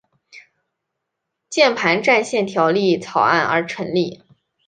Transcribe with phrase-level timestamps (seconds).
[1.47, 4.23] 键盘战线条例草案而成立。